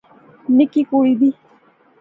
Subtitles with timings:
[0.55, 1.29] نکی کڑی دی